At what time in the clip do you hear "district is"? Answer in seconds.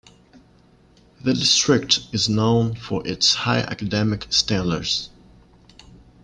1.35-2.27